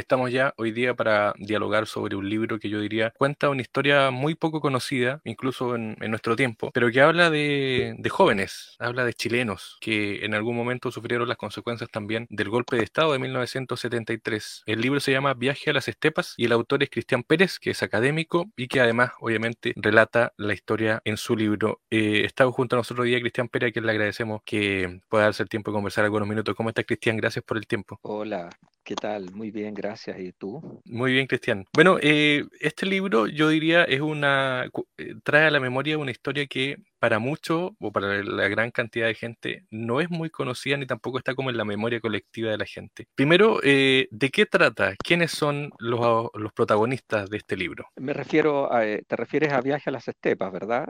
[0.00, 4.10] estamos ya hoy día para dialogar sobre un libro que yo diría cuenta una historia
[4.10, 9.76] muy poco conocida, incluso en, nuestro tiempo, pero que habla de, jóvenes, habla de chilenos
[9.80, 14.64] que en algún momento sufrieron las consecuencias también del golpe de Estado de 1973.
[14.66, 17.70] El libro se llama Viaje a las Estepas y el autor es Cristian Pérez, que
[17.70, 21.80] es académico y que además obviamente relata la historia en su libro.
[21.90, 25.24] Eh, está junto a nosotros hoy día Cristian Pérez, a quien le agradecemos que pueda
[25.24, 26.54] darse el tiempo de conversar algunos minutos.
[26.54, 27.16] ¿Cómo está Cristian?
[27.16, 27.98] Gracias por el tiempo.
[28.02, 28.50] Hola,
[28.82, 29.32] ¿qué tal?
[29.32, 29.89] Muy bien, gracias.
[30.18, 30.80] ¿Y tú?
[30.84, 31.66] Muy bien, Cristian.
[31.74, 36.46] Bueno, eh, este libro yo diría es una, eh, trae a la memoria una historia
[36.46, 40.86] que para muchos o para la gran cantidad de gente no es muy conocida ni
[40.86, 43.08] tampoco está como en la memoria colectiva de la gente.
[43.16, 44.94] Primero, eh, ¿de qué trata?
[45.02, 47.86] ¿Quiénes son los, los, protagonistas de este libro?
[47.96, 50.86] Me refiero a, te refieres a Viaje a las Estepas, ¿verdad?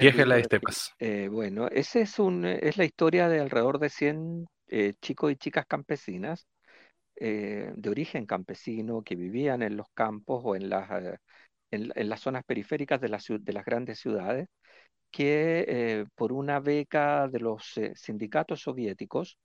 [0.00, 0.94] Viaje a las Estepas.
[1.30, 4.46] bueno, ese es, un, es la historia de alrededor de 100
[5.02, 6.46] chicos y chicas campesinas
[7.20, 11.18] eh, de origen campesino que vivían en los campos o en las, eh,
[11.70, 13.08] en, las zonas periféricas de,
[13.40, 14.48] de, las grandes ciudades,
[15.10, 19.38] que eh, por una beca de los sindicatos soviéticos,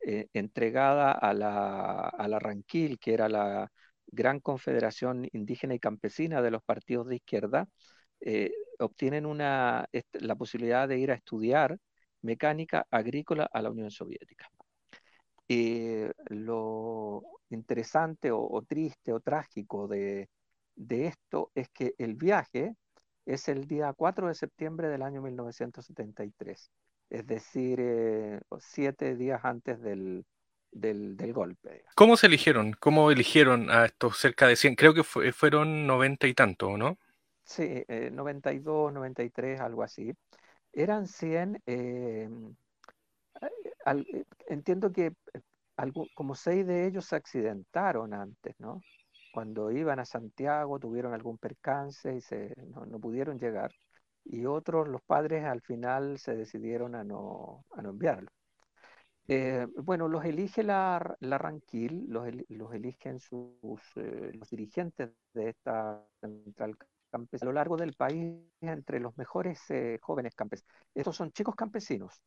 [0.00, 3.70] entregada a la, a la Ranquil, que era la
[4.06, 7.68] gran confederación indígena y campesina de los partidos de izquierda,
[8.78, 11.78] obtienen una, la posibilidad de ir a estudiar
[12.22, 14.48] mecánica agrícola a la Unión Soviética.
[15.50, 20.28] Eh, lo interesante o, triste o trágico de,
[20.76, 22.74] esto es que el viaje
[23.24, 26.70] es el día 4 de septiembre del año 1973,
[27.08, 30.24] es decir, eh, siete días antes del,
[31.32, 31.84] golpe.
[31.94, 32.74] ¿Cómo se eligieron?
[32.78, 34.74] ¿Cómo eligieron a estos cerca de 100?
[34.74, 36.98] Creo que fueron 90 y tanto, ¿no?
[37.42, 40.12] Sí, 92, eh, 93, algo así.
[40.74, 42.28] Eran 100 eh,
[44.48, 45.40] entiendo que eh,
[46.14, 48.80] como seis de ellos se accidentaron antes, ¿no?
[49.32, 53.72] Cuando iban a Santiago tuvieron algún percance y se, no, pudieron llegar.
[54.24, 58.30] Y otros, los padres, al final se decidieron a no, a no enviarlo.
[59.28, 66.02] Eh, bueno, los elige la, la Ranquil, los, los eligen sus, los dirigentes de esta
[66.20, 66.76] central
[67.10, 69.60] campesina a lo largo del país entre los mejores
[70.00, 70.72] jóvenes campesinos.
[70.94, 72.22] Estos son chicos campesinos,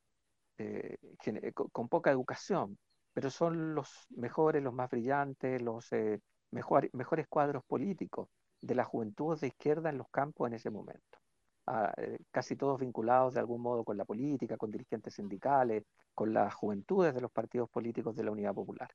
[0.62, 2.78] eh, eh, con poca educación,
[3.14, 6.20] pero son los mejores, los más brillantes, los eh,
[6.52, 8.30] mejores cuadros políticos
[8.62, 11.20] de la juventud de izquierda en los campos en ese momento.
[11.68, 11.94] Ah,
[12.32, 15.84] casi todos vinculados de algún modo con la política, con dirigentes sindicales,
[16.14, 18.90] con las juventudes de los partidos políticos de la Unidad Popular.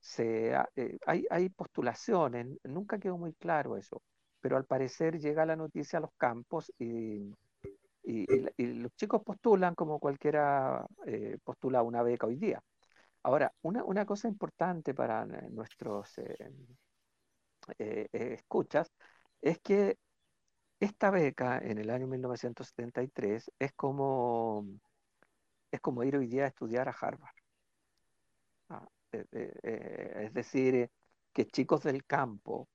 [0.00, 0.68] Se, ah,
[1.06, 4.02] hay, hay, postulaciones, nunca quedó muy claro eso,
[4.40, 7.34] pero al parecer llega la noticia a los campos y
[8.10, 12.62] y, los chicos postulan como cualquiera eh, postula una beca hoy día.
[13.22, 16.50] Ahora, una, cosa importante para nuestros eh,
[17.78, 18.90] eh, escuchas
[19.40, 19.98] es que
[20.80, 24.66] esta beca en el año 1973 es como,
[25.70, 27.34] es como ir hoy día a estudiar a Harvard.
[28.68, 30.88] Ah, es decir,
[31.32, 32.68] que chicos del campo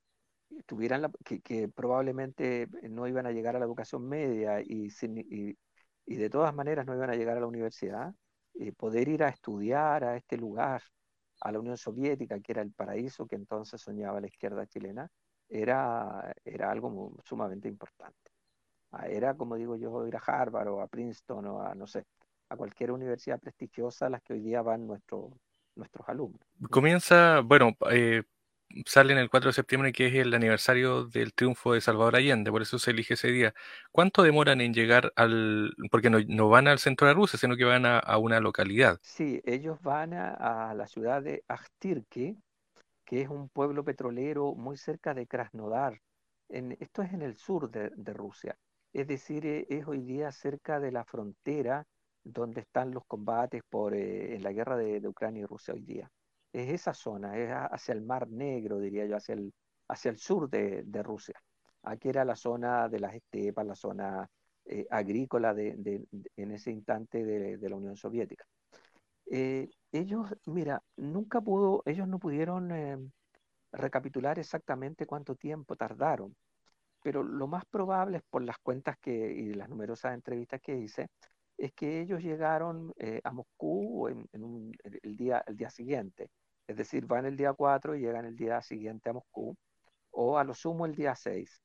[0.65, 4.89] tuvieran que, probablemente no iban a llegar a la educación media y,
[6.05, 8.13] y, de todas maneras no iban a llegar a la universidad,
[8.55, 10.81] eh, poder ir a estudiar a este lugar,
[11.41, 15.09] a la Unión Soviética, que era el paraíso que entonces soñaba la izquierda chilena,
[15.49, 18.31] era, era algo sumamente importante.
[18.91, 22.05] Ah, era, como digo yo, ir a Harvard o a Princeton o a, no sé,
[22.49, 25.33] a cualquier universidad prestigiosa a las que hoy día van nuestros
[25.75, 26.39] nuestros alumnos.
[26.69, 28.23] Comienza, bueno, eh,
[28.85, 32.51] sale en el 4 de septiembre, que es el aniversario del triunfo de Salvador Allende,
[32.51, 33.53] por eso se elige ese día.
[33.91, 37.85] ¿Cuánto demoran en llegar al, porque no, van al centro de Rusia, sino que van
[37.85, 38.99] a, una localidad?
[39.01, 42.37] Sí, ellos van a, la ciudad de Akhtirki,
[43.05, 46.01] que es un pueblo petrolero muy cerca de Krasnodar.
[46.49, 48.55] Esto es en el sur de, Rusia,
[48.93, 51.85] es decir, e, es hoy día cerca de la frontera
[52.23, 56.11] donde están los combates por, eh, en la guerra de Ucrania y Rusia hoy día
[56.55, 59.53] es esa zona, es hacia el Mar Negro, diría yo, hacia el,
[59.89, 61.35] hacia el sur de, Rusia.
[61.83, 64.29] Aquí era la zona de las estepas, la zona
[64.63, 66.07] eh, agrícola de,
[66.37, 68.45] en ese instante de, la Unión Soviética.
[69.25, 72.97] Eh, ellos, mira, nunca pudo, ellos no pudieron eh,
[73.73, 76.37] recapitular exactamente cuánto tiempo tardaron,
[77.01, 81.09] pero lo más probable es por las cuentas que, y las numerosas entrevistas que hice,
[81.57, 82.93] es que ellos llegaron
[83.23, 86.29] a Moscú el, día, el día siguiente.
[86.67, 89.55] Es decir, van el día 4 y llegan el día siguiente a Moscú,
[90.11, 91.61] o a lo sumo el día 6.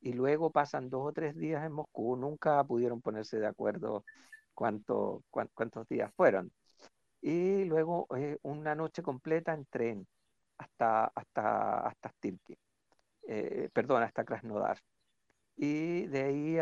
[0.00, 4.04] Y luego pasan dos o tres días en Moscú, nunca pudieron ponerse de acuerdo
[4.54, 6.52] cuánto, cuántos días fueron.
[7.20, 10.06] Y luego eh, una noche completa en tren
[10.58, 12.12] hasta, hasta, hasta
[13.28, 14.78] eh, perdón, hasta Krasnodar.
[15.56, 16.58] Y de ahí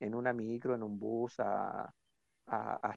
[0.00, 1.92] en, una micro, en un bus a,
[2.46, 2.96] a, a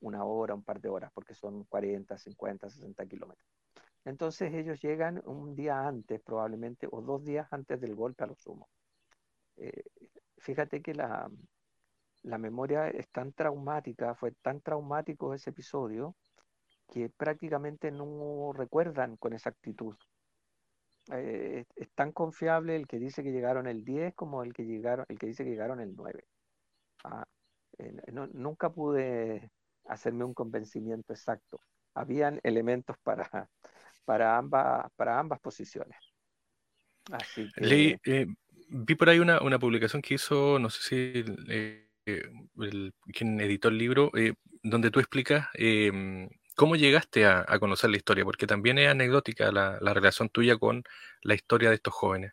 [0.00, 3.46] una hora, un par de horas, porque son 40, 50, 60 kilómetros.
[4.04, 8.36] Entonces ellos llegan un día antes, probablemente, o dos días antes del golpe a lo
[8.36, 8.68] sumo.
[9.56, 9.82] Eh,
[10.38, 11.30] fíjate que la,
[12.22, 16.14] la memoria es tan traumática, fue tan traumático ese episodio,
[16.88, 19.94] que prácticamente no recuerdan con exactitud.
[21.12, 25.06] Eh, es tan confiable el que dice que llegaron el 10 como el que, llegaron,
[25.08, 26.24] el que dice que llegaron el 9.
[27.04, 27.24] Ah,
[27.78, 27.92] eh,
[28.32, 29.50] nunca pude
[29.86, 31.60] hacerme un convencimiento exacto.
[31.94, 33.28] Habían elementos para,
[34.04, 35.98] para, ambas, para ambas posiciones.
[37.10, 37.98] Así que...
[38.04, 38.26] Eh,
[38.68, 43.78] vi por ahí una, una, publicación que hizo, no sé si el, quien editó el
[43.78, 44.10] libro,
[44.62, 46.28] donde tú explicas em,
[46.58, 48.24] ¿Cómo llegaste a, conocer la historia?
[48.24, 50.82] Porque también es anecdótica la, relación tuya con
[51.22, 52.32] la historia de estos jóvenes.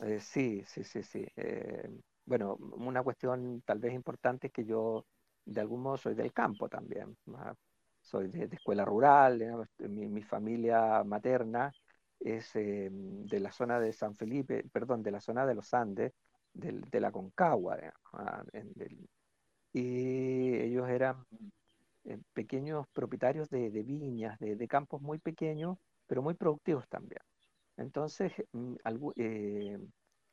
[0.00, 1.26] Eh, sí, sí, sí, sí.
[2.24, 5.06] Bueno, una cuestión tal vez importante es que yo
[5.44, 7.16] de algún modo soy del campo también.
[8.00, 11.72] Soy de, escuela rural, mi, familia materna
[12.18, 16.12] es eh, de la zona de San Felipe, perdón, de la zona de los Andes,
[16.52, 17.78] de la Concagua.
[18.12, 18.44] Ah,
[19.72, 21.24] y ellos eran
[22.04, 27.22] eh, pequeños propietarios de, viñas, de, campos muy pequeños, pero muy productivos también.
[27.76, 28.74] Entonces, mm,
[29.16, 29.78] eh,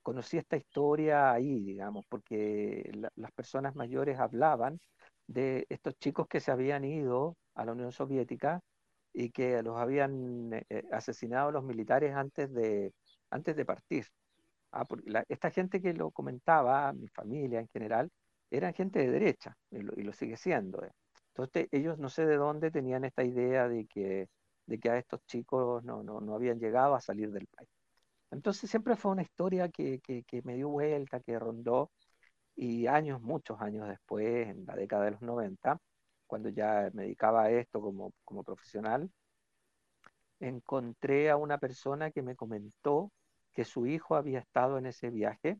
[0.01, 4.79] conocí esta historia ahí, digamos, porque las personas mayores hablaban
[5.27, 8.61] de estos chicos que se habían ido a la Unión Soviética
[9.13, 12.93] y que los habían eh, asesinado los militares antes de,
[13.29, 14.07] antes de partir.
[14.71, 14.87] Ah,
[15.27, 18.09] esta gente que lo comentaba, mi familia en general,
[18.51, 20.81] eran gente de derecha y lo, sigue siendo.
[21.29, 24.27] Entonces ellos no sé de dónde tenían esta idea de que,
[24.65, 27.69] de que a estos chicos no, no, no habían llegado a salir del país.
[28.31, 31.91] Entonces siempre fue una historia que, que, que, me dio vuelta, que rondó,
[32.55, 35.79] y años, muchos años después, en la década de los 90,
[36.27, 39.09] cuando ya me dedicaba a esto como, como profesional,
[40.39, 43.11] encontré a una persona que me comentó
[43.53, 45.59] que su hijo había estado en ese viaje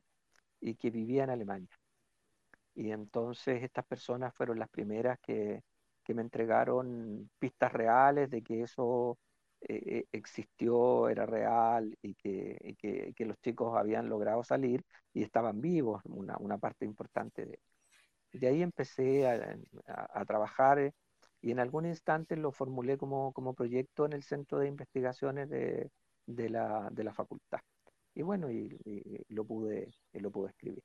[0.62, 1.80] y que vivía en Alemania.
[2.76, 5.64] Y entonces estas personas fueron las primeras que,
[6.08, 9.20] me entregaron pistas reales de que eso
[9.62, 12.76] eh, existió, era real y que,
[13.16, 14.84] que, los chicos habían logrado salir
[15.14, 17.60] y estaban vivos, una, una parte importante de
[18.34, 20.94] De ahí empecé a, trabajar eh,
[21.42, 25.92] y en algún instante lo formulé como, como proyecto en el Centro de Investigaciones de,
[26.26, 27.60] de, la, de la facultad.
[28.16, 28.70] Y bueno, y,
[29.30, 30.84] lo, pude, y lo pude escribir.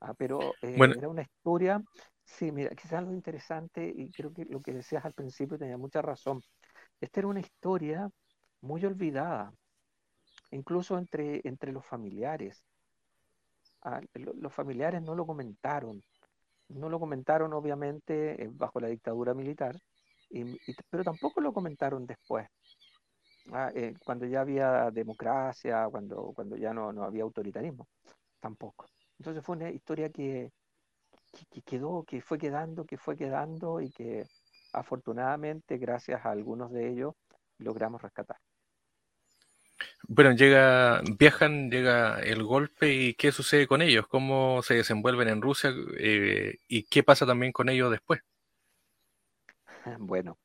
[0.00, 1.82] Ah, pero eh, era una historia,
[2.24, 6.02] sí, mira, quizás algo interesante, y creo que lo que decías al principio tenía mucha
[6.02, 6.42] razón.
[7.00, 8.10] Esta era una historia
[8.60, 9.52] muy olvidada,
[10.50, 12.64] incluso entre, entre los familiares.
[13.82, 16.02] Ah, los familiares no lo comentaron,
[16.68, 19.78] no lo comentaron obviamente eh, bajo la dictadura militar,
[20.90, 22.48] pero tampoco lo comentaron después.
[23.52, 27.86] Ah, eh, cuando ya había democracia, cuando, cuando ya no, no había autoritarismo,
[28.40, 28.86] tampoco.
[29.18, 30.50] Entonces fue una historia que,
[31.64, 34.24] quedó, que fue quedando, que fue quedando y que
[34.74, 37.14] afortunadamente, gracias a algunos de ellos,
[37.58, 38.38] logramos rescatar.
[40.06, 44.06] Bueno, llega, viajan, llega el golpe y ¿qué sucede con ellos?
[44.06, 48.20] ¿Cómo se desenvuelven en Rusia eh, y qué pasa también con ellos después?
[49.98, 50.38] Bueno,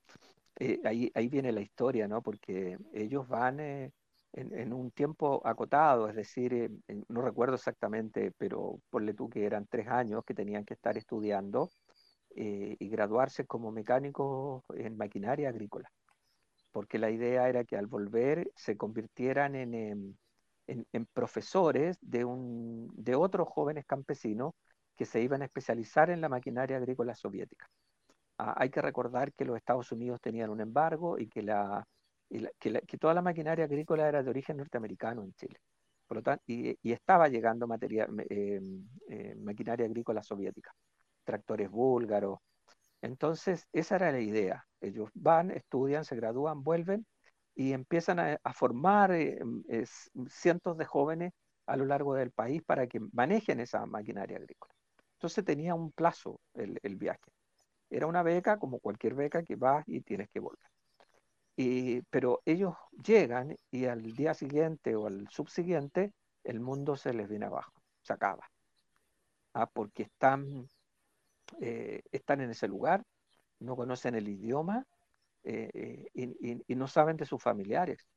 [0.58, 2.22] eh, ahí, ahí viene la historia, ¿no?
[2.22, 3.92] Porque ellos van eh,
[4.34, 6.70] en, un tiempo acotado, es decir,
[7.08, 11.70] no recuerdo exactamente, pero ponle tú que eran tres años que tenían que estar estudiando
[12.36, 15.92] eh, y graduarse como mecánicos en maquinaria agrícola,
[16.72, 20.16] porque la idea era que al volver se convirtieran en, em,
[20.68, 24.54] en, profesores de, un, de otros jóvenes campesinos
[24.96, 27.70] que se iban a especializar en la maquinaria agrícola soviética.
[28.38, 31.86] Ah, hay que recordar que los Estados Unidos tenían un embargo y que la,
[32.30, 35.60] que, toda la maquinaria agrícola era de origen norteamericano en Chile.
[36.48, 38.60] Y, estaba llegando materia, eh,
[39.10, 40.74] eh, maquinaria agrícola soviética,
[41.30, 42.40] tractores búlgaros.
[43.02, 44.66] Entonces, esa era la idea.
[44.82, 47.06] Ellos van, estudian, se gradúan, vuelven
[47.56, 49.40] y empiezan a, formar eh,
[50.30, 51.34] cientos de jóvenes
[51.68, 54.74] a lo largo del país para que manejen esa maquinaria agrícola.
[55.14, 57.32] Entonces tenía un plazo el, el viaje.
[57.90, 60.70] Era una beca como cualquier beca que vas y tienes que volver
[62.10, 67.48] pero ellos llegan y al día siguiente o al subsiguiente el mundo se les viene
[67.48, 68.50] abajo, se acaba.
[69.54, 69.68] ¿ah?
[69.68, 70.68] Porque están,
[71.62, 73.04] eh, están en ese lugar,
[73.60, 74.86] no conocen el idioma
[75.44, 78.08] eh, eh, y, no saben de sus familiares.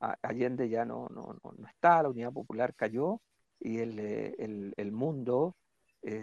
[0.00, 3.20] Allende ya no, no, no, está, la Unidad Popular cayó
[3.60, 5.54] y el, el, el mundo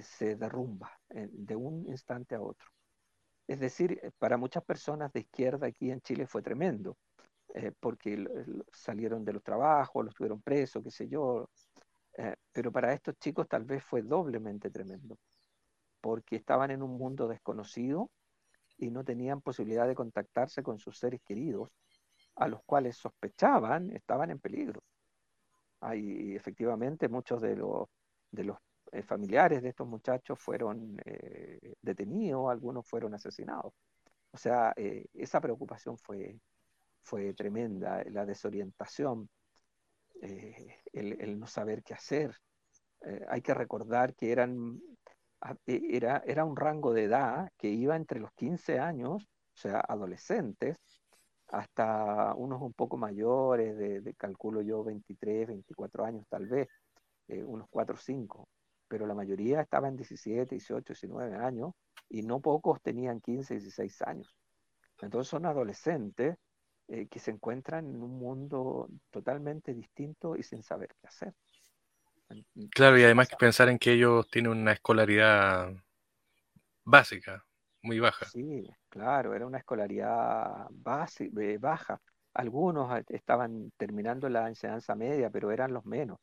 [0.01, 2.67] se derrumba de un instante a otro.
[3.47, 6.97] Es decir, para muchas personas de izquierda aquí en Chile fue tremendo,
[7.79, 8.27] porque
[8.73, 11.49] salieron de los trabajos, los tuvieron presos, qué sé yo,
[12.51, 15.17] pero para estos chicos tal vez fue doblemente tremendo,
[16.01, 18.09] porque estaban en un mundo desconocido
[18.77, 21.69] y no tenían posibilidad de contactarse con sus seres queridos,
[22.35, 24.81] a los cuales sospechaban estaban en peligro.
[25.81, 27.87] Hay efectivamente muchos de los,
[28.31, 28.57] de los
[28.91, 33.73] eh, familiares de estos muchachos fueron eh, detenidos, algunos fueron asesinados.
[34.31, 36.39] O sea, eh, esa preocupación fue,
[37.03, 39.29] fue tremenda, la desorientación,
[40.21, 42.35] el, no saber qué hacer.
[43.29, 44.81] hay que recordar que eran
[45.65, 50.77] era, era un rango de edad que iba entre los 15 años, o sea, adolescentes,
[51.47, 56.67] hasta unos un poco mayores, de, calculo yo 23, 24 años tal vez,
[57.27, 58.47] eh, unos 4 o 5,
[58.87, 61.73] pero la mayoría estaba en 17, 18, 19 años
[62.09, 64.35] y no pocos tenían 15, 16 años.
[65.01, 66.37] Entonces son adolescentes
[66.87, 71.33] eh, que se encuentran en un mundo totalmente distinto y sin saber qué hacer.
[72.71, 75.71] Claro, y además que pensar en que ellos tienen una escolaridad
[76.83, 77.45] básica,
[77.81, 78.25] muy baja.
[78.25, 81.99] Sí, claro, era una escolaridad base, eh, baja.
[82.33, 86.19] Algunos estaban terminando la enseñanza media, pero eran los menos.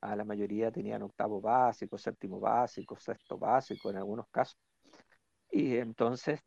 [0.00, 4.58] A la mayoría tenían octavo básico, séptimo básico, sexto básico en algunos casos.
[5.50, 6.40] Y entonces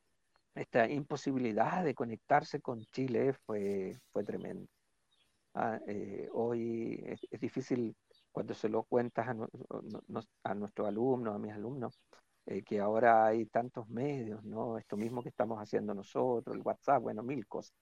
[0.55, 4.67] esta imposibilidad de conectarse con Chile fue, fue tremenda.
[5.53, 7.95] Ah, eh, hoy es, difícil
[8.36, 12.01] cuando se lo cuentas a, nuestros alumnos, a mis alumnos,
[12.46, 14.77] eh, que ahora hay tantos medios, ¿no?
[14.77, 17.74] Esto mismo que estamos haciendo nosotros, el WhatsApp, bueno, mil cosas.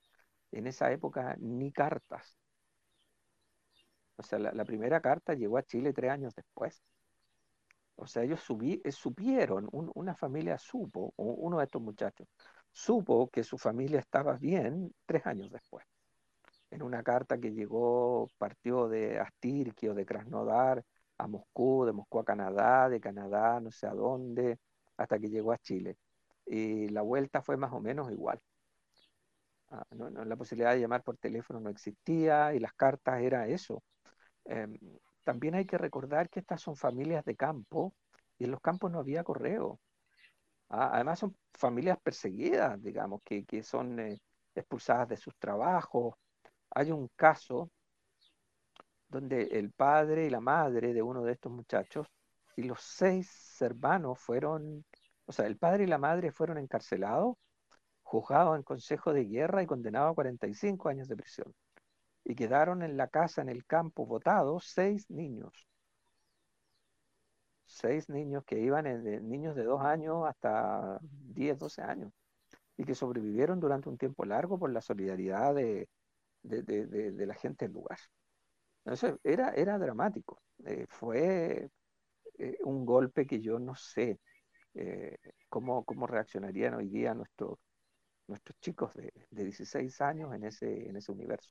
[0.52, 2.38] En esa época ni cartas.
[4.14, 6.80] O sea, la, primera carta llegó a Chile tres años después.
[7.96, 8.40] O sea, ellos
[8.84, 12.28] eh, supieron, una familia supo, uno de estos muchachos,
[12.70, 15.84] supo que su familia estaba bien tres años después
[16.74, 20.84] en una carta que llegó, partió de Astirki o de Krasnodar
[21.18, 24.58] a Moscú, de Moscú a Canadá, de Canadá no sé a dónde,
[24.96, 25.96] hasta que llegó a Chile.
[26.46, 28.40] Y la vuelta fue más o menos igual.
[29.70, 33.82] Ah, la posibilidad de llamar por teléfono no existía y las cartas era eso.
[34.44, 34.76] Em,
[35.24, 37.94] también hay que recordar que estas son familias de campo
[38.38, 39.80] y en los campos no había correo.
[40.68, 44.18] Ah, además son familias perseguidas, digamos, que, que son eh,
[44.54, 46.14] expulsadas de sus trabajos,
[46.74, 47.70] hay un caso
[49.08, 52.08] donde el padre y la madre de uno de estos muchachos
[52.56, 54.84] y los seis hermanos fueron,
[55.26, 57.36] o sea, el padre y la madre fueron encarcelados,
[58.02, 61.54] juzgados en consejo de guerra y condenados a 45 años de prisión.
[62.24, 65.68] Y quedaron en la casa, en el campo, votados seis niños.
[67.66, 72.12] Seis niños que iban de niños de dos años hasta 10, 12 años
[72.76, 75.88] y que sobrevivieron durante un tiempo largo por la solidaridad de,
[76.44, 77.98] de, la gente del lugar.
[78.84, 80.42] Entonces, era, era dramático.
[80.64, 81.70] Eh, fue
[82.38, 84.20] eh, un golpe que yo no sé
[84.74, 85.16] eh,
[85.48, 87.58] cómo, cómo reaccionarían hoy día nuestros,
[88.28, 91.50] nuestros chicos de, 16 años en ese, en ese universo.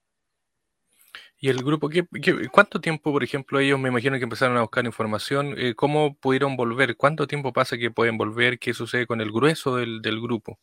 [1.37, 2.07] ¿Y el grupo, qué,
[2.51, 5.55] cuánto tiempo, por ejemplo, ellos me imagino que empezaron a buscar información?
[5.75, 6.95] ¿Cómo pudieron volver?
[6.95, 8.59] ¿Cuánto tiempo pasa que pueden volver?
[8.59, 10.57] ¿Qué sucede con el grueso del, grupo?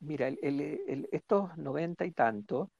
[0.00, 2.70] Mira, el, estos noventa y tantos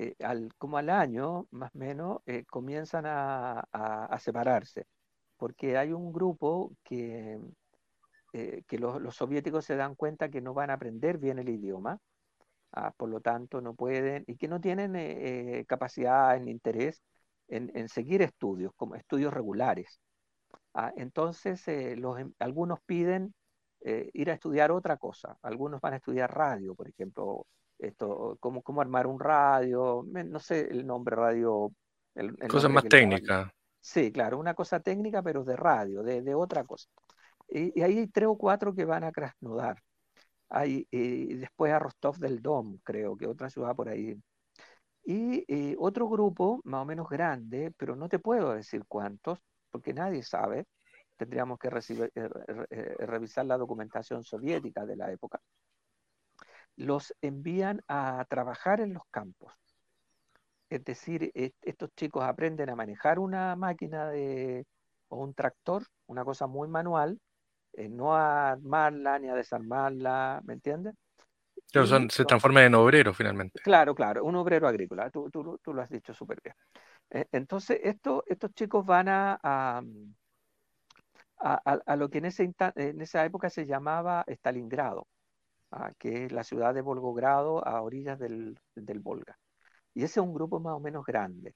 [0.00, 4.86] eh, al, como al año, más o menos, eh, comienzan a, separarse,
[5.36, 7.40] porque hay un grupo que,
[8.32, 11.98] eh, que los, soviéticos se dan cuenta que no van a aprender bien el idioma,
[12.72, 17.02] ah, por lo tanto no pueden, y que no tienen capacidad ni interés
[17.48, 20.00] en, seguir estudios, como estudios regulares.
[20.74, 21.64] Ah, entonces,
[21.98, 23.34] los, em, algunos piden
[23.82, 27.46] ir a estudiar otra cosa, algunos van a estudiar radio, por ejemplo,
[27.78, 31.72] esto, cómo, cómo armar un radio, no sé el nombre radio.
[32.14, 33.50] El, Cosas más técnicas.
[33.80, 36.88] Sí, claro, una cosa técnica, pero de radio, de, de otra cosa.
[37.48, 39.82] Y, y, hay tres o cuatro que van a Krasnodar.
[40.50, 44.16] Hay, y después a Rostov del Dom, creo que otra ciudad por ahí.
[45.04, 49.38] Y otro grupo, más o menos grande, pero no te puedo decir cuántos,
[49.70, 50.66] porque nadie sabe.
[51.16, 52.28] Tendríamos que recibir, eh,
[52.70, 55.40] eh, revisar la documentación soviética de la época
[56.78, 59.52] los envían a trabajar en los campos.
[60.70, 64.64] Es decir, estos chicos aprenden a manejar una máquina de,
[65.08, 67.18] o un tractor, una cosa muy manual,
[67.72, 70.94] eh, no a armarla ni a desarmarla, ¿me entiendes?
[72.10, 73.60] se transforma en obrero finalmente.
[73.62, 76.54] Claro, claro, un obrero agrícola, tú, tú, tú lo has dicho súper bien.
[77.10, 79.82] Eh, entonces, esto, estos chicos van a, a,
[81.40, 85.06] a, lo que en, ese, en esa época se llamaba Stalingrado,
[85.70, 89.38] ah, que es la ciudad de Volgogrado a orillas del, del Volga.
[89.94, 91.54] Y ese es un grupo más o menos grande,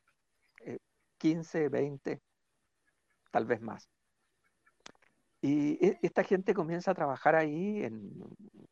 [1.18, 2.22] 15, eh, 20,
[3.30, 3.88] tal vez más.
[5.40, 7.88] Y e, esta gente comienza a trabajar ahí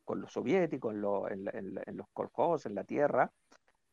[0.04, 0.94] con los soviéticos,
[1.30, 3.32] en, en, los kolkhozes, en la tierra,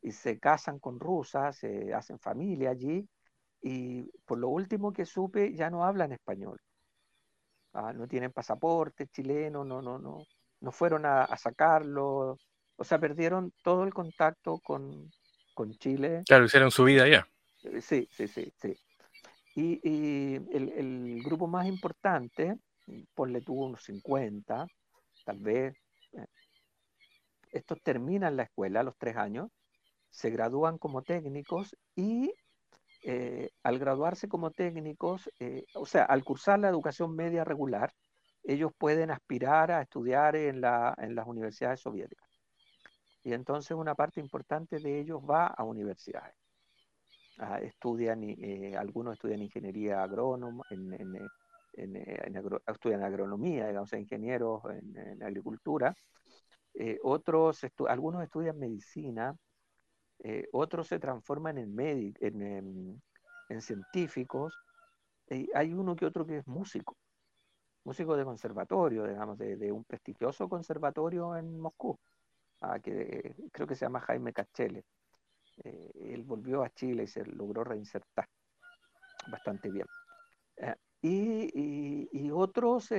[0.01, 3.07] y se casan con rusas, se hacen familia allí,
[3.61, 6.59] y por lo último que supe ya no hablan español.
[7.73, 10.23] Ah, no tienen pasaporte chileno, no, no, no,
[10.61, 12.37] no fueron a, sacarlo,
[12.75, 15.11] o sea, perdieron todo el contacto con,
[15.53, 16.23] con Chile.
[16.25, 17.27] Claro, hicieron su vida allá.
[17.63, 18.75] Eh, sí, sí, sí, sí.
[19.55, 22.57] Y, y el, el, grupo más importante,
[23.15, 24.67] ponle tuvo unos 50,
[25.25, 25.75] tal vez.
[26.13, 26.25] Eh,
[27.51, 29.49] estos terminan la escuela a los tres años
[30.09, 32.33] se gradúan como técnicos y
[33.03, 37.93] eh, al graduarse como técnicos, eh, o sea, al cursar la educación media regular,
[38.47, 42.29] ellos pueden aspirar a estudiar en, la, en las universidades soviéticas.
[43.23, 46.33] Y entonces una parte importante de ellos va a universidades.
[47.39, 50.63] Ah, estudian, eh, algunos estudian ingeniería agrónoma,
[52.65, 55.93] estudian agronomía, digamos, ingenieros en, agricultura.
[57.03, 59.35] otros, algunos estudian medicina,
[60.19, 63.01] eh, otros se transforman en,
[63.49, 64.57] en, científicos,
[65.53, 66.95] hay uno que otro que es músico,
[67.87, 71.97] músico de conservatorio, digamos, de, un prestigioso conservatorio en Moscú,
[72.61, 74.83] ah, que creo que se llama Jaime Cachele.
[75.63, 78.27] Eh, él volvió a Chile y se logró reinsertar
[79.31, 79.87] bastante bien.
[80.57, 80.75] Eh,
[82.11, 82.89] y, otros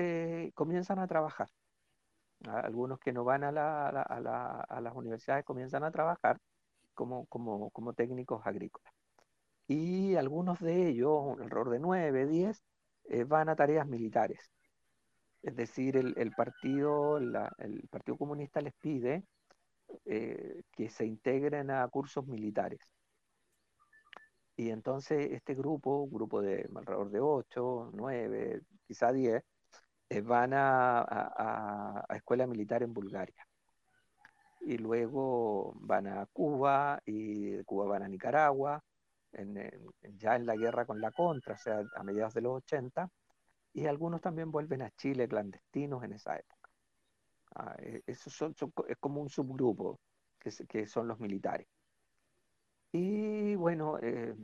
[0.55, 1.49] comienzan a trabajar.
[2.47, 6.39] Ah, algunos que no van a, a las universidades comienzan a trabajar
[6.95, 8.93] como, como, como técnicos agrícolas.
[9.69, 12.63] Y algunos de ellos, error de 9, 10,
[13.11, 14.51] eh, van a tareas militares.
[15.43, 19.25] Es decir, el, partido, el Partido Comunista les pide
[20.05, 22.81] eh, que se integren a cursos militares.
[24.57, 29.43] Y entonces este grupo, un grupo de alrededor de 8, 9, quizá 10,
[30.11, 33.47] eh, van a, escuela militar en Bulgaria
[34.61, 38.83] y luego van a Cuba y de Cuba van a Nicaragua,
[40.17, 43.09] ya en la guerra con la contra, o sea, a mediados de los 80,
[43.73, 46.71] y algunos también vuelven a Chile clandestinos en esa época.
[47.55, 48.55] Ah, e, eso son,
[48.89, 50.01] es como un subgrupo
[50.39, 51.67] que, que, son los militares.
[52.93, 54.35] Y bueno, eh,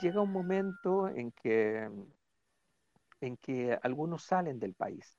[0.00, 1.90] llega un momento en que,
[3.20, 5.18] en que algunos salen del país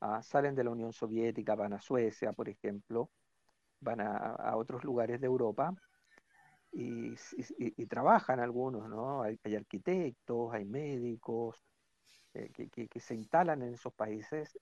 [0.00, 3.10] Ah, salen de la Unión Soviética, van a Suecia, por ejemplo,
[3.80, 5.74] van a, otros lugares de Europa
[6.72, 7.14] y,
[7.86, 9.22] trabajan algunos, ¿no?
[9.22, 11.56] Hay, arquitectos, hay médicos
[12.34, 14.58] eh, que, se instalan en esos países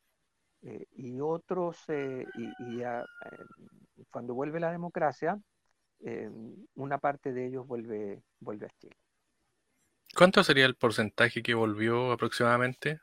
[0.62, 2.24] eh, y otros, eh,
[2.59, 2.82] y,
[4.11, 5.38] cuando vuelve la democracia,
[6.74, 8.96] una parte de ellos vuelve, vuelve a Chile.
[10.14, 13.00] ¿Cuánto sería el porcentaje que volvió aproximadamente?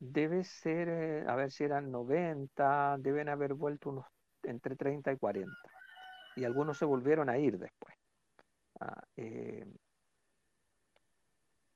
[0.00, 4.06] debe ser, a ver si eran 90, deben haber vuelto unos
[4.42, 5.52] entre 30 y 40.
[6.36, 7.94] Y algunos se volvieron a ir después.
[8.80, 9.66] Ah, eh,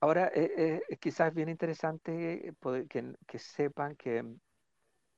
[0.05, 2.55] ahora, eh, quizás es bien interesante
[2.89, 4.23] que, que, sepan que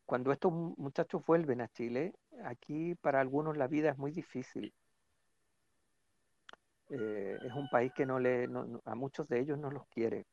[0.06, 4.72] cuando estos muchachos vuelven a Chile, aquí para algunos la vida es muy difícil.
[6.88, 8.48] es un país que no le,
[8.84, 10.26] a muchos de ellos no los quiere.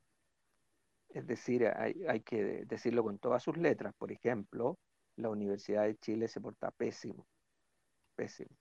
[1.09, 3.93] Es decir, hay, que decirlo con todas sus letras.
[3.97, 4.77] Por ejemplo,
[5.15, 7.27] la Universidad de Chile se porta pésimo,
[8.15, 8.55] pésimo.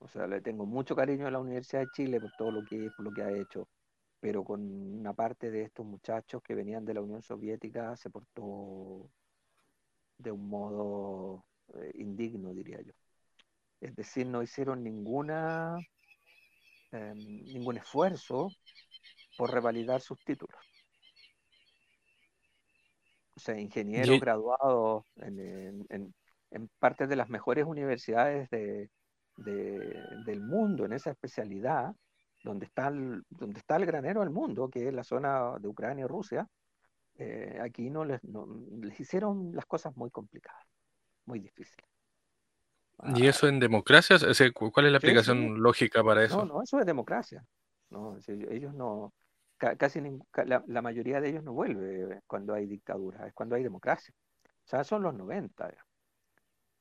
[0.00, 2.90] O sea, le tengo mucho cariño a la Universidad de Chile por todo lo que,
[2.96, 3.68] por lo que ha hecho,
[4.20, 4.60] pero con
[5.00, 9.10] una parte de estos muchachos que venían de la Unión Soviética se portó
[10.18, 12.92] de un modo eh, indigno, diría yo.
[13.80, 15.78] Es decir, no hicieron ninguna,
[16.92, 18.50] em, ningún esfuerzo
[19.36, 20.60] por revalidar sus títulos
[23.40, 26.14] o sea, ingenieros graduados en, en,
[26.50, 28.90] en, partes de las mejores universidades de,
[29.36, 31.94] del mundo en esa especialidad,
[32.42, 36.04] donde está, el, donde está el granero del mundo, que es la zona de Ucrania
[36.04, 36.48] y Rusia,
[37.16, 40.66] eh, aquí no les, les hicieron las cosas muy complicadas,
[41.26, 41.86] muy difíciles.
[43.14, 44.16] ¿Y eso en democracia?
[44.52, 46.44] ¿Cuál es la aplicación lógica para eso?
[46.44, 47.44] No, no, eso es democracia.
[47.90, 49.12] No, ellos no,
[49.58, 50.00] casi
[50.44, 54.14] la, mayoría de ellos no vuelve cuando hay dictadura, es cuando hay democracia.
[54.64, 55.72] O sea, son los 90.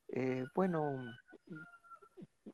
[0.09, 0.95] Eh, bueno,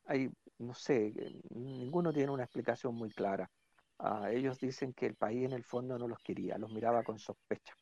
[0.06, 1.12] hay, no sé,
[1.50, 3.50] ninguno tiene una explicación muy clara.
[3.98, 7.18] Ah, ellos dicen que el país en el fondo no los quería, los miraba con
[7.18, 7.74] sospecha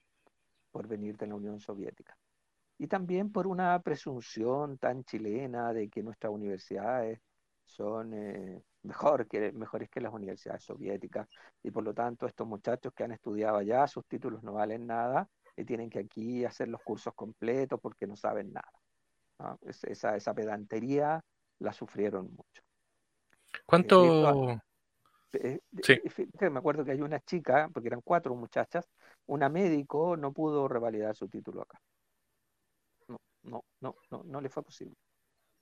[0.70, 2.16] por venir de la Unión Soviética.
[2.78, 7.20] Y también por una presunción tan chilena de que nuestras universidades
[7.64, 11.28] son eh, mejor que, mejores que las universidades soviéticas
[11.62, 15.28] y por lo tanto estos muchachos que han estudiado allá, sus títulos no valen nada
[15.56, 19.58] y tienen que aquí hacer los cursos completos porque no saben nada.
[19.62, 21.22] Esa, esa pedantería
[21.58, 22.62] la sufrieron mucho.
[23.66, 24.60] ¿Cuánto?
[25.32, 26.00] Eh, sí.
[26.40, 28.88] Me acuerdo que hay una chica, porque eran cuatro muchachas,
[29.26, 31.80] una médico no pudo revalidar su título acá.
[33.08, 34.96] No, no, no, no, no le fue posible.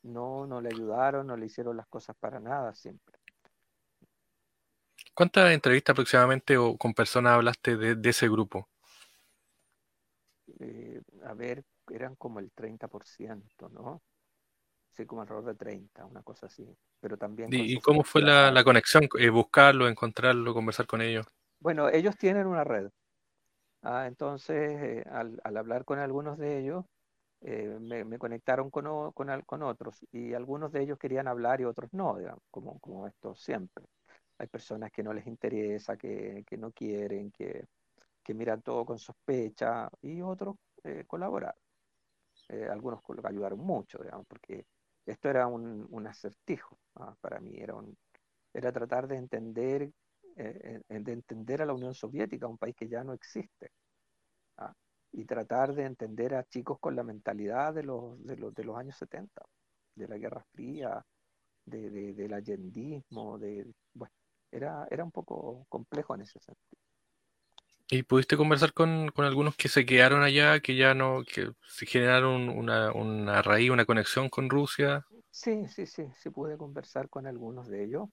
[0.03, 3.19] No, no le ayudaron, no le hicieron las cosas para nada siempre.
[5.15, 8.69] ¿Cuántas entrevistas aproximadamente o con personas hablaste de, ese grupo?
[10.59, 14.03] Eh, a ver, eran como el 30%, ¿no?
[14.93, 16.67] Sí, como alrededor de 30, una cosa así.
[17.01, 17.49] Pero también.
[17.51, 19.09] ¿Y, cómo fue la, conexión?
[19.19, 21.27] Eh, ¿Buscarlo, encontrarlo, conversar con ellos?
[21.61, 22.91] Bueno, ellos tienen una red.
[23.83, 26.85] Ah, entonces, eh, al, hablar con algunos de ellos,
[27.41, 31.93] eh, me, conectaron con, con, con, otros y algunos de ellos querían hablar y otros
[31.93, 33.85] no, digamos, como, como esto siempre.
[34.39, 37.67] Hay personas que no les interesa, que, que no quieren, que,
[38.23, 41.57] que, miran todo con sospecha y otros eh, colaboraron.
[42.71, 44.67] algunos ayudaron mucho, digamos, porque
[45.07, 46.79] esto era un, un acertijo
[47.21, 47.97] para mí, era, un,
[48.53, 49.93] era tratar de entender
[50.37, 53.71] eh, de entender a la Unión Soviética, un país que ya no existe,
[54.59, 54.73] ¿ah?
[55.13, 58.77] y tratar de entender a chicos con la mentalidad de los, de los, de los
[58.77, 59.43] años 70,
[59.95, 61.05] de la Guerra Fría,
[61.67, 64.15] de, de, del allendismo, de, bueno,
[64.51, 66.82] era, era un poco complejo en ese sentido.
[67.93, 71.85] ¿Y pudiste conversar con, con, algunos que se quedaron allá, que ya no, que se
[71.85, 75.05] generaron una, una, raíz, una conexión con Rusia?
[75.31, 78.09] Sí, sí, sí, sí pude conversar con algunos de ellos.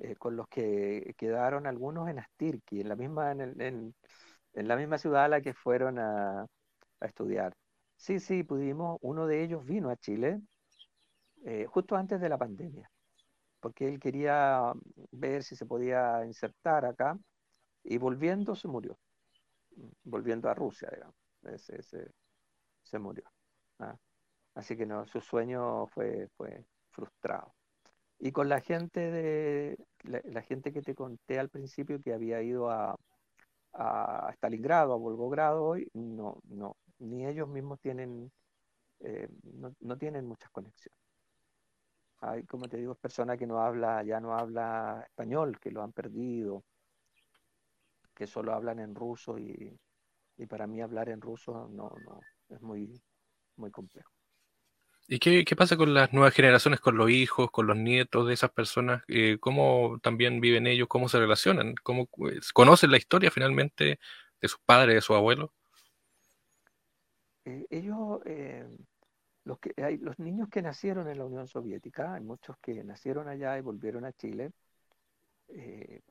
[0.00, 3.94] Eh, con los que quedaron algunos en Astirki, en la misma, en,
[4.54, 6.46] la misma ciudad a la que fueron a,
[7.00, 7.54] estudiar.
[7.94, 10.40] Sí, sí, pudimos, uno de ellos vino a Chile
[11.44, 12.90] eh, justo antes de la pandemia,
[13.60, 14.72] porque él quería
[15.12, 17.16] ver si se podía insertar acá
[17.84, 18.98] y volviendo se murió,
[20.04, 21.14] volviendo a Rusia, digamos,
[22.82, 23.24] se, murió.
[23.78, 23.96] ¿ah?
[24.54, 27.54] Así que no, su sueño fue, fue frustrado.
[28.18, 32.70] Y con la gente de la, gente que te conté al principio que había ido
[32.70, 32.96] a,
[33.72, 38.30] a Stalingrado, a Volgogrado hoy, no, no, ni ellos mismos tienen,
[39.00, 40.98] eh, no, no, tienen muchas conexiones.
[42.20, 45.92] Hay, como te digo, personas que no habla, ya no habla español, que lo han
[45.92, 46.64] perdido,
[48.14, 49.78] que solo hablan en ruso y,
[50.36, 53.00] y para mí hablar en ruso no, no, es muy,
[53.56, 54.10] muy complejo.
[55.06, 58.50] ¿Y qué, pasa con las nuevas generaciones, con los hijos, con los nietos de esas
[58.50, 59.02] personas?
[59.06, 60.88] Eh, ¿Cómo también viven ellos?
[60.88, 61.74] ¿Cómo se relacionan?
[61.82, 63.98] ¿Cómo pues, conocen la historia finalmente
[64.40, 65.50] de sus padres, de sus abuelos?
[67.44, 68.66] Eh, ellos, eh,
[69.44, 73.28] los, que, hay, los niños que nacieron en la Unión Soviética, hay muchos que nacieron
[73.28, 74.52] allá y volvieron a Chile.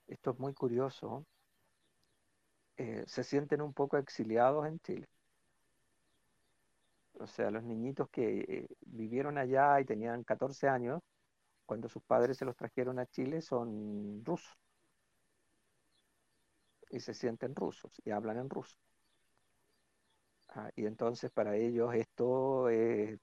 [0.08, 1.26] esto es muy curioso.
[2.78, 5.08] Se sienten un poco exiliados en Chile.
[7.20, 11.02] O sea, los niñitos que eh, vivieron allá y tenían 14 años,
[11.66, 14.58] cuando sus padres se los trajeron a Chile, son rusos.
[16.90, 18.78] Y se sienten rusos y hablan en ruso.
[20.50, 23.20] Ah, y entonces para ellos esto es,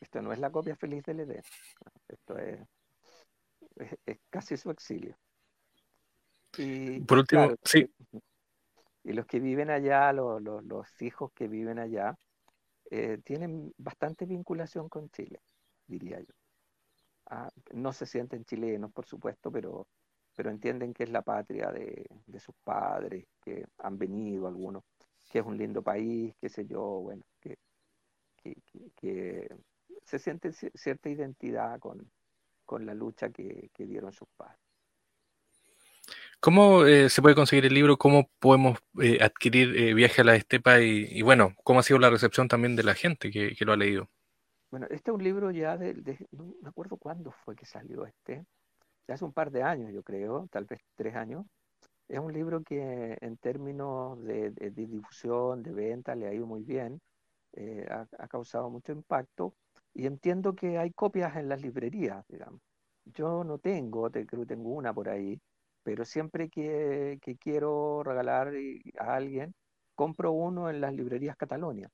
[0.00, 1.42] esto no es la copia feliz del Edén.
[2.08, 2.60] Esto es,
[4.06, 5.16] es, casi su exilio.
[6.58, 7.88] Y, Por último, sí.
[9.04, 12.16] Y los que viven allá, los, hijos que viven allá,
[12.90, 15.40] eh, tienen bastante vinculación con Chile,
[15.86, 16.34] diría yo.
[17.26, 19.88] Ah, no se sienten chilenos, por supuesto, pero,
[20.36, 22.06] pero entienden que es la patria de,
[22.38, 24.84] sus padres, que han venido algunos,
[25.30, 27.56] que es un lindo país, qué sé yo, bueno, que,
[30.04, 32.10] se sienten cierta identidad con,
[32.84, 34.61] la lucha que dieron sus padres.
[36.42, 37.96] ¿Cómo eh, se puede conseguir el libro?
[37.96, 40.80] ¿Cómo podemos eh, adquirir eh, Viaje a la Estepa?
[40.80, 44.08] Y, bueno, ¿cómo ha sido la recepción también de la gente que, lo ha leído?
[44.72, 45.94] Bueno, este es un libro ya de,
[46.32, 48.44] no me acuerdo cuándo fue que salió este,
[49.06, 51.46] ya hace un par de años yo creo, tal vez tres años.
[52.08, 57.00] Es un libro que en términos de, difusión, de venta, le ha ido muy bien,
[57.88, 59.54] ha, ha, causado mucho impacto
[59.94, 62.60] y entiendo que hay copias en las librerías, digamos.
[63.04, 65.40] Yo no tengo, te, creo que tengo una por ahí,
[65.82, 68.52] pero siempre que, quiero regalar
[68.98, 69.54] a alguien,
[69.94, 71.90] compro uno en las librerías Catalonia.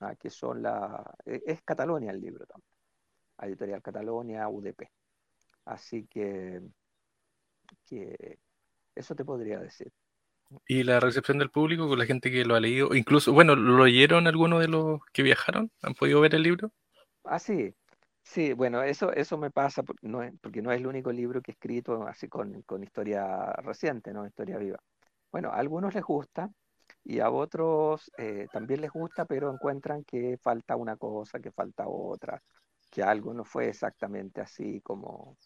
[0.00, 1.02] ah, que son la...
[1.24, 2.68] e, Es Catalonia el libro también.
[3.40, 4.90] Editorial Catalonia, UDP.
[5.64, 6.60] Así que,
[7.86, 8.38] que
[8.94, 9.92] eso te podría decir.
[10.66, 12.94] ¿Y la recepción del público con la gente que lo ha leído?
[12.94, 15.70] Incluso, bueno, ¿lo leyeron algunos de los que viajaron?
[15.82, 16.72] ¿Han podido ver el libro?
[17.24, 17.74] Ah, sí,
[18.22, 22.06] sí, bueno, eso, eso me pasa porque no es el único libro que he escrito
[22.06, 24.26] así con, con historia reciente, ¿no?
[24.26, 24.78] Historia viva.
[25.30, 26.50] Bueno, a algunos les gusta
[27.04, 31.88] y a otros eh, también les gusta, pero encuentran que falta una cosa, que falta
[31.88, 32.42] otra,
[32.90, 35.36] que algo no fue exactamente así como,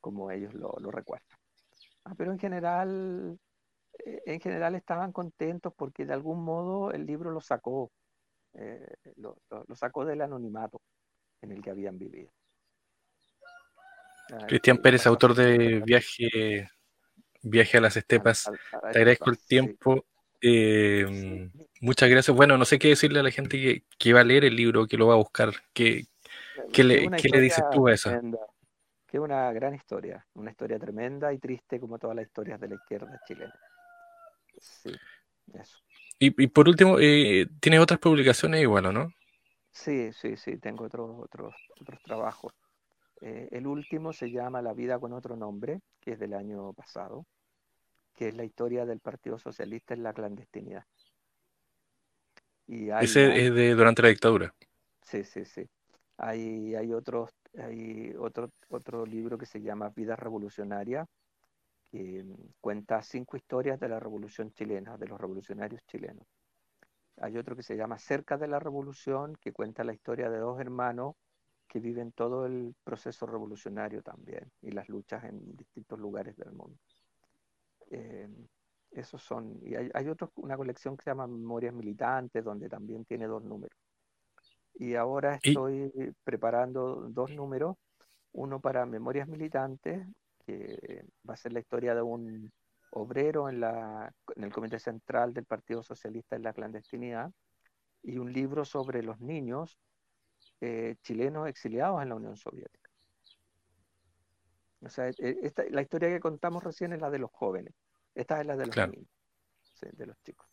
[0.00, 1.26] como ellos lo, lo recuerdan.
[2.04, 3.38] Ah, pero en general,
[4.04, 7.90] eh, en general estaban contentos porque de algún modo el libro lo sacó,
[8.54, 9.36] eh, lo
[9.76, 10.80] sacó del anonimato
[11.42, 12.30] en el que habían vivido.
[14.32, 16.68] Ah, Cristian Pérez, autor de Viaje,
[17.42, 18.50] Viaje a las Estepas.
[18.92, 20.06] Te agradezco el tiempo.
[20.42, 21.04] Eh,
[21.52, 21.66] sí.
[21.80, 22.36] muchas gracias.
[22.36, 24.86] Bueno, no sé qué decirle a la gente que, que va a leer el libro,
[24.86, 25.52] que lo va a buscar.
[25.72, 26.06] ¿Qué,
[26.72, 28.10] qué le, una qué le dices tú a eso?
[29.10, 32.68] que es una gran historia, una historia tremenda y triste como todas las historias de
[32.68, 33.52] la izquierda chilena.
[34.56, 34.92] Sí,
[35.52, 35.78] eso.
[36.20, 39.12] Y, y por último, eh, tienes otras publicaciones igual, ¿o no?
[39.84, 42.52] Sí, sí, sí, tengo otros, otros, otros trabajos.
[43.22, 47.26] Eh, el último se llama La vida con otro nombre, que es del año pasado,
[48.14, 50.84] que es la historia del Partido Socialista en la clandestinidad.
[52.66, 54.54] Y hay, Ese hay, es de durante la dictadura.
[55.02, 55.68] sí, sí, sí.
[56.18, 61.06] Hay, hay otros, hay otro, otro libro que se llama Vida Revolucionaria,
[61.90, 66.26] que mm, cuenta cinco historias de la revolución chilena, de los revolucionarios chilenos.
[67.20, 70.58] Hay otro que se llama Cerca de la Revolución, que cuenta la historia de dos
[70.60, 71.16] hermanos
[71.68, 76.78] que viven todo el proceso revolucionario también y las luchas en distintos lugares del mundo.
[77.90, 78.28] Eh,
[78.90, 83.04] esos son, y hay, hay otro, una colección que se llama Memorias Militantes, donde también
[83.04, 83.76] tiene dos números.
[84.74, 85.92] Y ahora Y, estoy
[86.24, 87.76] preparando dos números,
[88.32, 90.06] uno para Memorias Militantes,
[90.44, 92.50] que va a ser la historia de un
[92.90, 97.32] obrero en, la, en el Comité Central del Partido Socialista en la clandestinidad,
[98.02, 99.78] y un libro sobre los niños
[100.60, 102.90] eh, chilenos exiliados en la Unión Soviética.
[104.82, 107.74] O sea, e- esta, la historia que contamos recién es la de los jóvenes,
[108.14, 108.92] esta es la de los claro.
[108.92, 109.10] niños,
[109.74, 110.48] sí, de los chicos.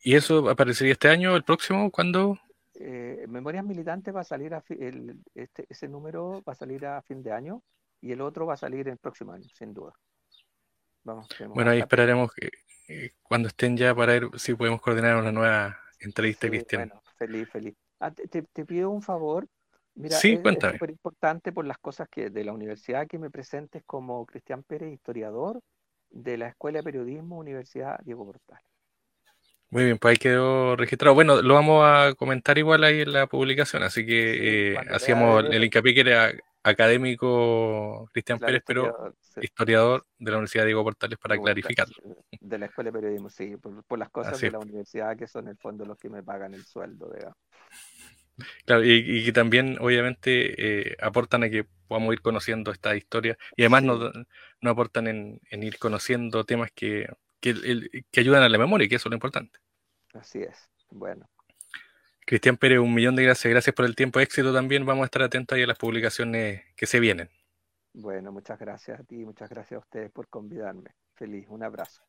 [0.00, 1.90] ¿Y eso aparecería este año, el próximo?
[1.90, 2.38] ¿Cuándo?
[2.74, 6.86] Eh, Memorias Militantes va a salir a fi- el, este, ese número va a salir
[6.86, 7.62] a fin de año
[8.00, 9.92] y el otro va a salir el próximo año, sin duda.
[11.04, 12.50] Vamos, Bueno, ahí esperaremos que,
[12.88, 16.86] eh, cuando estén ya para ver si podemos coordinar una nueva entrevista, Sí, Cristian.
[16.86, 17.74] bueno, feliz, feliz.
[18.00, 19.48] Ah, te, te- pido un favor.
[19.94, 23.82] Mira, Sí, es súper importante por las cosas que de la universidad que me presentes
[23.86, 25.60] como Cristian Pérez, historiador
[26.10, 28.64] de la Escuela de Periodismo Universidad Diego Portales.
[29.70, 31.14] Muy bien, pues ahí quedó registrado.
[31.14, 35.44] Bueno, lo vamos a comentar igual ahí en la publicación, así Sí, que eh, hacíamos
[35.50, 36.32] el de, hincapié que era
[36.64, 41.96] académico Cristian claro, Pérez, pero historiador, sí, historiador de la Universidad Diego Portales para clarificarlo.
[42.40, 44.52] de la Escuela de Periodismo, sí, por, por las cosas Así de es.
[44.52, 47.36] la universidad que son en el fondo los que me pagan el sueldo, digamos.
[48.64, 53.62] Claro, y, que también obviamente eh, aportan a que podamos ir conociendo esta historia y
[53.62, 54.12] además Sí, nos,
[54.60, 57.08] nos aportan en, en ir conociendo temas que,
[57.40, 59.58] que, el- que ayudan a la memoria, que eso es lo importante.
[60.14, 60.70] así es.
[60.90, 61.26] Bueno,
[62.26, 63.50] Cristian Pérez, un millón de gracias.
[63.50, 64.20] Gracias por el tiempo.
[64.20, 64.86] Éxito también.
[64.86, 67.28] Vamos a estar atentos a las publicaciones que se vienen.
[67.92, 70.90] bueno, muchas gracias a ti, muchas gracias a ustedes por convidarme.
[71.14, 72.02] Feliz, un abrazo.